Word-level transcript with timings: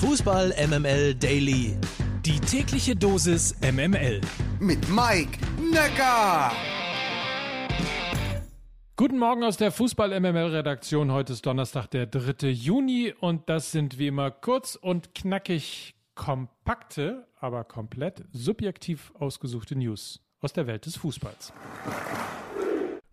Fußball 0.00 0.54
MML 0.66 1.14
Daily. 1.14 1.76
Die 2.24 2.40
tägliche 2.40 2.96
Dosis 2.96 3.54
MML. 3.60 4.22
Mit 4.58 4.88
Mike 4.88 5.38
Necker. 5.60 6.52
Guten 8.96 9.18
Morgen 9.18 9.44
aus 9.44 9.58
der 9.58 9.70
Fußball 9.70 10.18
MML 10.18 10.54
Redaktion. 10.56 11.12
Heute 11.12 11.34
ist 11.34 11.44
Donnerstag, 11.44 11.88
der 11.88 12.06
3. 12.06 12.48
Juni 12.48 13.12
und 13.20 13.50
das 13.50 13.72
sind 13.72 13.98
wie 13.98 14.06
immer 14.06 14.30
kurz 14.30 14.74
und 14.74 15.14
knackig 15.14 15.94
kompakte, 16.14 17.26
aber 17.38 17.64
komplett 17.64 18.24
subjektiv 18.32 19.12
ausgesuchte 19.18 19.76
News 19.76 20.22
aus 20.40 20.54
der 20.54 20.66
Welt 20.66 20.86
des 20.86 20.96
Fußballs. 20.96 21.52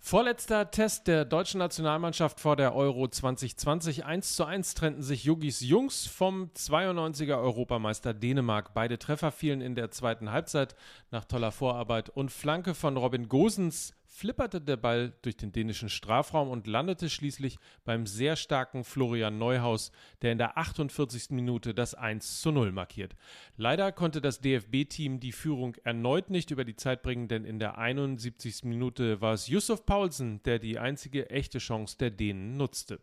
Vorletzter 0.08 0.72
Test 0.72 1.08
der 1.08 1.26
deutschen 1.26 1.58
Nationalmannschaft 1.58 2.40
vor 2.40 2.56
der 2.56 2.74
Euro 2.74 3.10
2020. 3.10 4.06
1 4.06 4.38
zu 4.38 4.46
1 4.46 4.74
trennten 4.74 5.04
sich 5.04 5.26
Jugis 5.26 5.60
Jungs 5.60 6.08
vom 6.08 6.50
92er 6.56 7.36
Europameister 7.36 8.14
Dänemark. 8.14 8.74
Beide 8.74 9.00
Treffer 9.00 9.34
fielen 9.34 9.60
in 9.60 9.76
der 9.76 9.92
zweiten 9.92 10.32
Halbzeit 10.32 10.78
nach 11.12 11.26
toller 11.26 11.52
Vorarbeit 11.52 12.08
und 12.08 12.32
Flanke 12.32 12.74
von 12.74 12.96
Robin 12.96 13.28
Gosens 13.28 13.97
flipperte 14.18 14.60
der 14.60 14.78
Ball 14.78 15.14
durch 15.22 15.38
den 15.38 15.52
dänischen 15.52 15.90
Strafraum 15.90 16.50
und 16.50 16.66
landete 16.66 17.08
schließlich 17.08 17.60
beim 17.86 18.08
sehr 18.08 18.36
starken 18.36 18.84
Florian 18.84 19.38
Neuhaus, 19.38 19.92
der 20.24 20.32
in 20.32 20.40
der 20.40 20.58
48. 20.58 21.30
Minute 21.30 21.76
das 21.76 21.94
1 21.94 22.42
zu 22.42 22.52
0 22.52 22.72
markiert. 22.72 23.16
Leider 23.58 23.92
konnte 23.92 24.20
das 24.20 24.42
DFB-Team 24.42 25.20
die 25.20 25.32
Führung 25.32 25.76
erneut 25.84 26.32
nicht 26.32 26.50
über 26.50 26.66
die 26.66 26.76
Zeit 26.76 27.04
bringen, 27.04 27.28
denn 27.28 27.46
in 27.46 27.60
der 27.60 27.78
71. 27.78 28.64
Minute 28.64 29.22
war 29.22 29.34
es 29.34 29.48
Yusuf 29.48 29.86
Paulsen, 29.86 30.42
der 30.44 30.58
die 30.58 30.80
einzige 30.80 31.30
echte 31.30 31.60
Chance 31.60 31.96
der 32.00 32.10
Dänen 32.10 32.58
nutzte. 32.58 33.00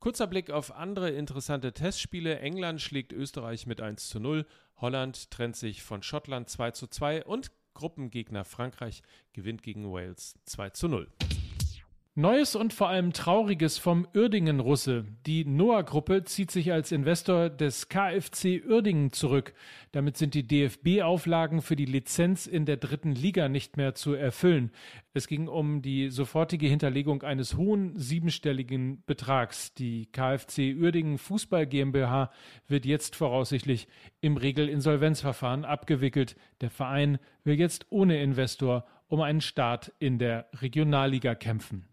Kurzer 0.00 0.26
Blick 0.26 0.50
auf 0.50 0.74
andere 0.74 1.10
interessante 1.10 1.74
Testspiele. 1.74 2.40
England 2.40 2.82
schlägt 2.82 3.12
Österreich 3.12 3.68
mit 3.68 3.80
1 3.80 4.08
zu 4.08 4.18
0. 4.18 4.44
Holland 4.78 5.30
trennt 5.30 5.54
sich 5.54 5.84
von 5.84 6.02
Schottland 6.02 6.50
2 6.50 6.72
zu 6.72 6.88
2 6.88 7.24
und 7.24 7.52
Gruppengegner 7.76 8.44
Frankreich 8.44 9.02
gewinnt 9.34 9.62
gegen 9.62 9.92
Wales 9.92 10.34
2 10.46 10.70
zu 10.70 10.88
0. 10.88 11.08
Neues 12.18 12.56
und 12.56 12.72
vor 12.72 12.88
allem 12.88 13.12
Trauriges 13.12 13.76
vom 13.76 14.08
Uerdingen-Russe. 14.14 15.04
Die 15.26 15.44
Noah-Gruppe 15.44 16.24
zieht 16.24 16.50
sich 16.50 16.72
als 16.72 16.90
Investor 16.90 17.50
des 17.50 17.90
KfC 17.90 18.62
Uerdingen 18.66 19.12
zurück. 19.12 19.52
Damit 19.92 20.16
sind 20.16 20.32
die 20.32 20.48
DFB-Auflagen 20.48 21.60
für 21.60 21.76
die 21.76 21.84
Lizenz 21.84 22.46
in 22.46 22.64
der 22.64 22.78
dritten 22.78 23.12
Liga 23.12 23.50
nicht 23.50 23.76
mehr 23.76 23.94
zu 23.94 24.14
erfüllen. 24.14 24.70
Es 25.12 25.26
ging 25.26 25.46
um 25.46 25.82
die 25.82 26.08
sofortige 26.08 26.66
Hinterlegung 26.66 27.22
eines 27.22 27.58
hohen 27.58 27.98
siebenstelligen 27.98 29.02
Betrags. 29.04 29.74
Die 29.74 30.06
KfC 30.06 30.74
Uerdingen 30.74 31.18
Fußball 31.18 31.66
GmbH 31.66 32.30
wird 32.66 32.86
jetzt 32.86 33.14
voraussichtlich 33.14 33.88
im 34.22 34.38
Regelinsolvenzverfahren 34.38 35.66
abgewickelt. 35.66 36.34
Der 36.62 36.70
Verein 36.70 37.18
will 37.44 37.58
jetzt 37.58 37.84
ohne 37.90 38.22
Investor 38.22 38.86
um 39.06 39.20
einen 39.20 39.42
Start 39.42 39.92
in 39.98 40.18
der 40.18 40.48
Regionalliga 40.54 41.34
kämpfen. 41.34 41.84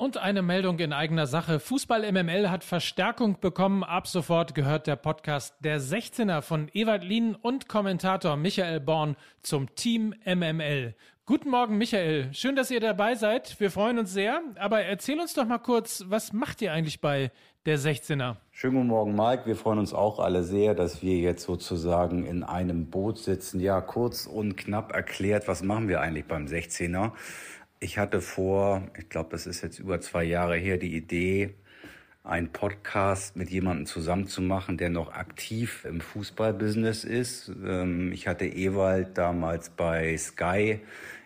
Und 0.00 0.16
eine 0.16 0.42
Meldung 0.42 0.78
in 0.78 0.92
eigener 0.92 1.26
Sache. 1.26 1.58
Fußball 1.58 2.12
MML 2.12 2.50
hat 2.50 2.62
Verstärkung 2.62 3.40
bekommen. 3.40 3.82
Ab 3.82 4.06
sofort 4.06 4.54
gehört 4.54 4.86
der 4.86 4.94
Podcast 4.94 5.56
Der 5.58 5.80
16er 5.80 6.40
von 6.40 6.68
Ewald 6.72 7.02
Lien 7.02 7.34
und 7.34 7.68
Kommentator 7.68 8.36
Michael 8.36 8.78
Born 8.78 9.16
zum 9.42 9.74
Team 9.74 10.14
MML. 10.24 10.94
Guten 11.26 11.50
Morgen, 11.50 11.78
Michael. 11.78 12.32
Schön, 12.32 12.54
dass 12.54 12.70
ihr 12.70 12.78
dabei 12.78 13.16
seid. 13.16 13.58
Wir 13.58 13.72
freuen 13.72 13.98
uns 13.98 14.12
sehr. 14.12 14.40
Aber 14.54 14.82
erzähl 14.82 15.18
uns 15.18 15.34
doch 15.34 15.46
mal 15.46 15.58
kurz, 15.58 16.04
was 16.06 16.32
macht 16.32 16.62
ihr 16.62 16.72
eigentlich 16.72 17.00
bei 17.00 17.32
der 17.66 17.76
16er? 17.76 18.36
Schönen 18.52 18.76
guten 18.76 18.86
Morgen, 18.86 19.16
Mike. 19.16 19.46
Wir 19.46 19.56
freuen 19.56 19.80
uns 19.80 19.92
auch 19.92 20.20
alle 20.20 20.44
sehr, 20.44 20.76
dass 20.76 21.02
wir 21.02 21.16
jetzt 21.16 21.42
sozusagen 21.42 22.24
in 22.24 22.44
einem 22.44 22.86
Boot 22.88 23.18
sitzen. 23.18 23.58
Ja, 23.58 23.80
kurz 23.80 24.26
und 24.26 24.56
knapp 24.56 24.92
erklärt, 24.92 25.48
was 25.48 25.64
machen 25.64 25.88
wir 25.88 26.00
eigentlich 26.00 26.26
beim 26.26 26.46
16er? 26.46 27.10
Ich 27.80 27.96
hatte 27.96 28.20
vor, 28.20 28.82
ich 28.98 29.08
glaube, 29.08 29.28
das 29.30 29.46
ist 29.46 29.62
jetzt 29.62 29.78
über 29.78 30.00
zwei 30.00 30.24
Jahre 30.24 30.56
her, 30.56 30.78
die 30.78 30.96
Idee, 30.96 31.54
einen 32.24 32.50
Podcast 32.50 33.36
mit 33.36 33.50
jemandem 33.50 33.86
zusammenzumachen, 33.86 34.76
der 34.76 34.90
noch 34.90 35.12
aktiv 35.12 35.84
im 35.88 36.00
Fußballbusiness 36.00 37.04
ist. 37.04 37.52
Ähm, 37.64 38.12
ich 38.12 38.26
hatte 38.26 38.46
Ewald 38.46 39.16
damals 39.16 39.70
bei 39.70 40.16
Sky 40.18 40.80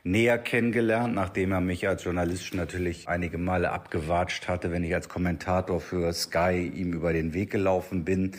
näher 0.04 0.36
kennengelernt, 0.36 1.14
nachdem 1.14 1.52
er 1.52 1.62
mich 1.62 1.88
als 1.88 2.04
Journalist 2.04 2.52
natürlich 2.52 3.08
einige 3.08 3.38
Male 3.38 3.72
abgewatscht 3.72 4.46
hatte, 4.46 4.70
wenn 4.70 4.84
ich 4.84 4.94
als 4.94 5.08
Kommentator 5.08 5.80
für 5.80 6.12
Sky 6.12 6.70
ihm 6.74 6.92
über 6.92 7.14
den 7.14 7.32
Weg 7.32 7.50
gelaufen 7.50 8.04
bin. 8.04 8.32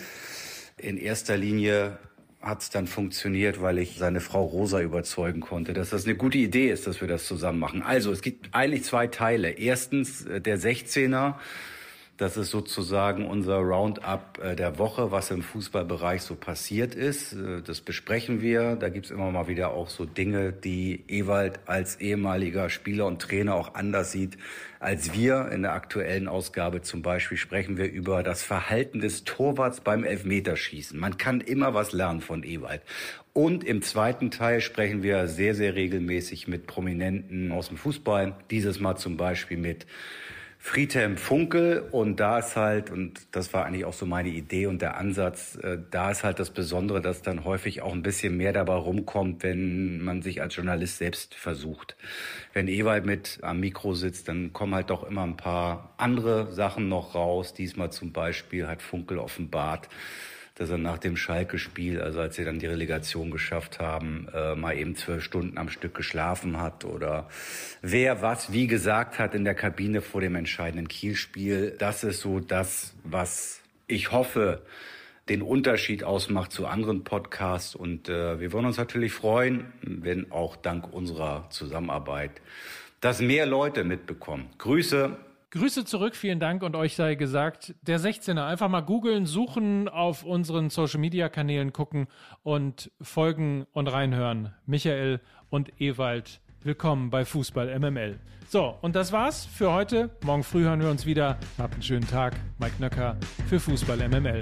In 0.78 0.98
erster 0.98 1.36
Linie 1.36 1.98
hat 2.44 2.62
es 2.62 2.70
dann 2.70 2.88
funktioniert, 2.88 3.62
weil 3.62 3.80
ich 3.80 3.96
seine 3.98 4.20
Frau 4.20 4.44
Rosa 4.44 4.82
überzeugen 4.82 5.40
konnte, 5.40 5.74
dass 5.74 5.92
das 5.92 6.06
eine 6.06 6.16
gute 6.16 6.38
Idee 6.38 6.70
ist, 6.70 6.86
dass 6.86 7.00
wir 7.00 7.08
das 7.08 7.26
zusammen 7.26 7.58
machen. 7.58 7.82
Also 7.82 8.12
es 8.12 8.22
gibt 8.22 8.54
eigentlich 8.54 8.84
zwei 8.84 9.08
Teile. 9.08 9.50
Erstens 9.52 10.26
äh, 10.26 10.42
der 10.42 10.60
16er 10.60 11.36
das 12.18 12.38
ist 12.38 12.52
sozusagen 12.52 13.26
unser 13.26 13.58
Roundup 13.58 14.40
äh, 14.42 14.56
der 14.56 14.78
Woche, 14.78 15.12
was 15.12 15.32
im 15.32 15.42
Fußballbereich 15.42 16.22
so 16.22 16.36
passiert 16.36 16.94
ist. 16.94 17.34
Äh, 17.34 17.62
das 17.64 17.82
besprechen 17.82 18.40
wir. 18.42 18.76
Da 18.76 18.90
gibt's 18.90 19.10
immer 19.10 19.32
mal 19.32 19.48
wieder 19.48 19.72
auch 19.72 19.90
so 19.90 20.06
Dinge, 20.06 20.54
die 20.54 21.04
Ewald 21.08 21.60
als 21.66 22.00
ehemaliger 22.00 22.70
Spieler 22.70 23.08
und 23.08 23.20
Trainer 23.20 23.56
auch 23.56 23.74
anders 23.74 24.12
sieht 24.12 24.38
als 24.80 25.14
wir. 25.14 25.50
In 25.52 25.64
der 25.64 25.74
aktuellen 25.74 26.28
Ausgabe 26.28 26.84
zum 26.84 27.02
Beispiel 27.02 27.38
sprechen 27.38 27.78
wir 27.78 27.92
über 27.92 28.22
das 28.22 28.44
Verhalten 28.44 29.00
des 29.00 29.24
Torwarts 29.24 29.82
beim 29.82 30.04
Elfmeterschießen. 30.04 31.00
Man 31.00 31.18
kann 31.18 31.42
immer 31.42 31.74
was 31.74 31.94
lernen 31.94 32.22
von 32.22 32.44
Ewald. 32.44 32.84
Und 33.34 33.64
im 33.64 33.82
zweiten 33.82 34.30
Teil 34.30 34.62
sprechen 34.62 35.02
wir 35.02 35.28
sehr, 35.28 35.56
sehr 35.56 35.74
regelmäßig 35.74 36.48
mit 36.48 36.68
Prominenten 36.68 37.52
aus 37.52 37.70
dem 37.70 37.78
Fußball. 37.78 38.36
Dieses 38.52 38.80
Mal 38.80 38.98
zum 38.98 39.18
Beispiel 39.18 39.58
mit 39.58 39.88
Friedhelm 40.66 41.18
Funkel 41.18 41.90
und 41.92 42.22
da 42.22 42.40
ist 42.40 42.56
halt, 42.56 42.90
und 42.90 43.28
das 43.36 43.54
war 43.54 43.66
eigentlich 43.66 43.84
auch 43.84 43.92
so 43.92 44.06
meine 44.06 44.30
Idee 44.30 44.68
und 44.68 44.82
der 44.82 44.96
Ansatz, 44.96 45.58
äh, 45.58 45.78
da 45.92 46.10
ist 46.10 46.24
halt 46.24 46.40
das 46.40 46.52
Besondere, 46.52 47.02
dass 47.02 47.22
dann 47.22 47.44
häufig 47.44 47.82
auch 47.82 47.92
ein 47.92 48.02
bisschen 48.02 48.38
mehr 48.38 48.54
dabei 48.54 48.76
rumkommt, 48.76 49.44
wenn 49.44 50.02
man 50.02 50.22
sich 50.22 50.42
als 50.42 50.56
Journalist 50.56 51.00
selbst 51.00 51.36
versucht. 51.36 51.98
Wenn 52.54 52.70
Ewald 52.70 53.06
mit 53.06 53.40
am 53.42 53.60
Mikro 53.60 53.94
sitzt, 53.94 54.30
dann 54.30 54.54
kommen 54.54 54.74
halt 54.74 54.90
doch 54.90 55.04
immer 55.04 55.24
ein 55.24 55.36
paar 55.36 55.96
andere 55.98 56.54
Sachen 56.54 56.88
noch 56.88 57.14
raus. 57.14 57.54
Diesmal 57.54 57.92
zum 57.92 58.14
Beispiel 58.14 58.66
hat 58.66 58.82
Funkel 58.82 59.20
offenbart, 59.20 59.90
dass 60.56 60.70
er 60.70 60.78
nach 60.78 61.00
dem 61.00 61.18
Schalke-Spiel, 61.18 62.00
also 62.00 62.20
als 62.20 62.36
sie 62.36 62.46
dann 62.46 62.60
die 62.60 62.68
Relegation 62.68 63.32
geschafft 63.32 63.80
haben, 63.80 64.28
äh, 64.34 64.56
mal 64.56 64.78
eben 64.78 64.96
zwölf 64.96 65.24
Stunden 65.24 65.58
am 65.58 65.70
Stück 65.70 65.96
geschlafen 65.96 66.62
hat 66.62 66.86
oder 66.86 67.28
wer 67.82 68.22
was 68.22 68.54
wie 68.54 68.68
gesagt 68.68 69.18
hat 69.18 69.34
in 69.34 69.46
der 69.46 69.56
Kabine 69.56 70.02
vor 70.02 70.22
dem 70.22 70.36
entscheidenden 70.36 70.88
Kielspiel. 70.88 71.76
Das 71.80 72.04
ist 72.04 72.22
so 72.22 72.40
das, 72.40 72.94
was 73.04 73.62
ich 73.88 74.12
hoffe, 74.12 74.62
den 75.30 75.42
Unterschied 75.42 76.04
ausmacht 76.04 76.52
zu 76.52 76.68
anderen 76.68 77.04
Podcasts. 77.04 77.76
Und 77.76 78.10
äh, 78.10 78.40
wir 78.40 78.52
wollen 78.52 78.66
uns 78.66 78.78
natürlich 78.78 79.14
freuen, 79.14 79.74
wenn 79.82 80.32
auch 80.32 80.56
dank 80.56 80.92
unserer 80.92 81.50
Zusammenarbeit 81.50 82.42
das 83.00 83.22
mehr 83.22 83.46
Leute 83.46 83.84
mitbekommen. 83.84 84.50
Grüße 84.58 85.18
Grüße 85.54 85.86
zurück, 85.86 86.16
vielen 86.16 86.40
Dank 86.40 86.64
und 86.64 86.76
euch 86.76 86.96
sei 86.96 87.14
gesagt, 87.14 87.76
der 87.84 88.00
16er. 88.00 88.44
Einfach 88.44 88.70
mal 88.70 88.82
googeln, 88.82 89.28
suchen, 89.28 89.88
auf 89.88 90.24
unseren 90.24 90.72
Social 90.72 91.00
Media 91.00 91.30
Kanälen 91.30 91.72
gucken 91.72 92.08
und 92.42 92.90
folgen 93.00 93.68
und 93.72 93.88
reinhören. 93.88 94.56
Michael 94.66 95.20
und 95.52 95.80
Ewald, 95.80 96.42
willkommen 96.64 97.12
bei 97.12 97.24
Fußball 97.24 97.78
MML. 97.78 98.20
So, 98.48 98.76
und 98.82 98.96
das 98.96 99.12
war's 99.12 99.46
für 99.46 99.72
heute. 99.72 100.10
Morgen 100.26 100.42
früh 100.42 100.64
hören 100.64 100.82
wir 100.82 100.90
uns 100.90 101.06
wieder. 101.06 101.38
Habt 101.60 101.76
einen 101.76 101.84
schönen 101.84 102.08
Tag. 102.08 102.34
Mike 102.58 102.78
Nöcker 102.80 103.16
für 103.48 103.60
Fußball 103.60 104.10
MML. 104.10 104.42